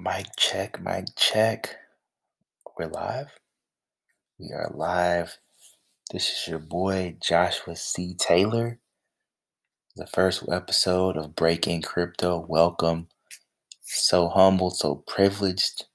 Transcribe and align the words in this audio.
Mic 0.00 0.28
check, 0.36 0.80
mic 0.80 1.06
check. 1.16 1.74
We're 2.78 2.86
live. 2.86 3.26
We 4.38 4.52
are 4.52 4.70
live. 4.72 5.38
This 6.12 6.30
is 6.30 6.46
your 6.46 6.60
boy 6.60 7.16
Joshua 7.20 7.74
C. 7.74 8.14
Taylor. 8.14 8.78
The 9.96 10.06
first 10.06 10.44
episode 10.52 11.16
of 11.16 11.34
Breaking 11.34 11.82
Crypto. 11.82 12.46
Welcome. 12.48 13.08
So 13.82 14.28
humbled, 14.28 14.76
so 14.76 15.02
privileged 15.08 15.86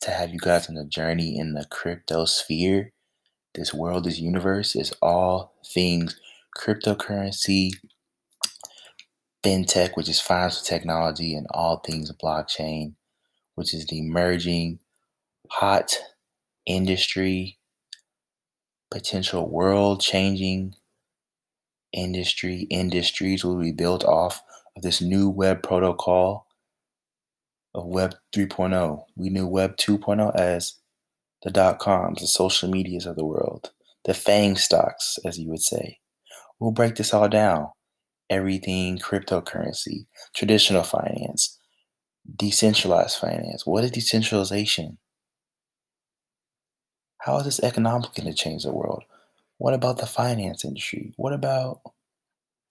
to 0.00 0.10
have 0.10 0.30
you 0.30 0.40
guys 0.40 0.68
on 0.68 0.74
the 0.74 0.84
journey 0.84 1.38
in 1.38 1.54
the 1.54 1.64
crypto 1.70 2.24
sphere. 2.24 2.90
This 3.54 3.72
world, 3.72 4.02
this 4.02 4.18
universe 4.18 4.74
is 4.74 4.92
all 5.00 5.54
things 5.64 6.20
cryptocurrency, 6.58 7.70
fintech, 9.44 9.92
which 9.94 10.08
is 10.08 10.20
financial 10.20 10.64
technology, 10.64 11.36
and 11.36 11.46
all 11.50 11.76
things 11.76 12.10
blockchain 12.20 12.94
which 13.54 13.74
is 13.74 13.86
the 13.86 13.98
emerging 13.98 14.78
hot 15.50 15.96
industry, 16.66 17.58
potential 18.90 19.48
world 19.48 20.00
changing 20.00 20.74
industry, 21.92 22.66
industries 22.70 23.44
will 23.44 23.60
be 23.60 23.72
built 23.72 24.04
off 24.04 24.42
of 24.76 24.82
this 24.82 25.00
new 25.00 25.28
web 25.28 25.62
protocol 25.62 26.46
of 27.74 27.86
Web 27.86 28.14
3.0. 28.34 29.02
We 29.16 29.30
knew 29.30 29.46
Web 29.46 29.76
2.0 29.76 30.34
as 30.36 30.76
the 31.42 31.50
dot 31.50 31.78
coms, 31.78 32.20
the 32.20 32.26
social 32.26 32.70
medias 32.70 33.06
of 33.06 33.16
the 33.16 33.24
world, 33.24 33.72
the 34.04 34.14
FANG 34.14 34.56
stocks, 34.56 35.18
as 35.24 35.38
you 35.38 35.48
would 35.50 35.62
say. 35.62 35.98
We'll 36.58 36.70
break 36.70 36.94
this 36.94 37.12
all 37.12 37.28
down. 37.28 37.68
Everything 38.30 38.98
cryptocurrency, 38.98 40.06
traditional 40.34 40.82
finance, 40.82 41.58
Decentralized 42.36 43.18
finance. 43.18 43.66
What 43.66 43.84
is 43.84 43.90
decentralization? 43.90 44.98
How 47.18 47.38
is 47.38 47.44
this 47.44 47.60
economically 47.60 48.22
going 48.22 48.34
to 48.34 48.42
change 48.42 48.64
the 48.64 48.72
world? 48.72 49.04
What 49.58 49.74
about 49.74 49.98
the 49.98 50.06
finance 50.06 50.64
industry? 50.64 51.12
What 51.16 51.32
about 51.32 51.80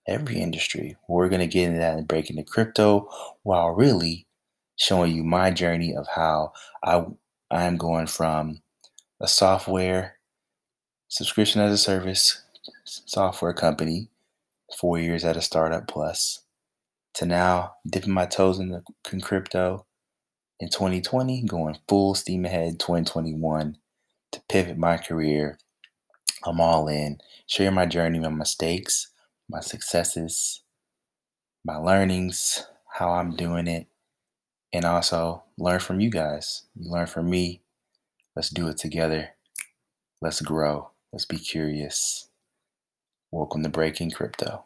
every 0.07 0.39
industry? 0.39 0.97
We're 1.07 1.29
going 1.29 1.41
to 1.41 1.47
get 1.47 1.67
into 1.67 1.79
that 1.79 1.97
and 1.97 2.07
break 2.07 2.29
into 2.29 2.43
crypto 2.43 3.09
while 3.43 3.69
really 3.69 4.27
showing 4.75 5.15
you 5.15 5.23
my 5.23 5.51
journey 5.51 5.95
of 5.95 6.07
how 6.07 6.53
I 6.83 7.05
I'm 7.51 7.77
going 7.77 8.07
from 8.07 8.61
a 9.21 9.27
software 9.27 10.17
subscription 11.07 11.61
as 11.61 11.71
a 11.71 11.77
service 11.77 12.43
software 12.85 13.53
company, 13.53 14.09
four 14.77 14.97
years 14.97 15.23
at 15.23 15.37
a 15.37 15.41
startup 15.41 15.87
plus, 15.87 16.39
to 17.15 17.25
now 17.25 17.73
dipping 17.87 18.13
my 18.13 18.25
toes 18.25 18.59
in 18.59 18.69
the 18.69 18.83
in 19.11 19.21
crypto 19.21 19.85
in 20.59 20.69
2020, 20.69 21.43
going 21.43 21.77
full 21.87 22.15
steam 22.15 22.45
ahead 22.45 22.79
2021 22.79 23.77
to 24.31 24.41
pivot 24.49 24.77
my 24.77 24.97
career. 24.97 25.57
I'm 26.45 26.59
all 26.59 26.87
in, 26.87 27.19
share 27.47 27.71
my 27.71 27.85
journey, 27.85 28.19
my 28.19 28.29
mistakes, 28.29 29.11
my 29.49 29.59
successes, 29.59 30.63
my 31.65 31.75
learnings, 31.75 32.65
how 32.93 33.11
I'm 33.11 33.35
doing 33.35 33.67
it, 33.67 33.87
and 34.73 34.85
also 34.85 35.43
learn 35.57 35.79
from 35.79 35.99
you 35.99 36.09
guys. 36.09 36.63
You 36.75 36.91
learn 36.91 37.07
from 37.07 37.29
me. 37.29 37.61
Let's 38.35 38.49
do 38.49 38.67
it 38.67 38.77
together. 38.77 39.29
Let's 40.21 40.41
grow. 40.41 40.89
Let's 41.11 41.25
be 41.25 41.37
curious. 41.37 42.29
Welcome 43.31 43.63
to 43.63 43.69
Breaking 43.69 44.11
Crypto. 44.11 44.63